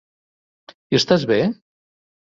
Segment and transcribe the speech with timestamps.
[0.93, 1.41] Hi estàs bé?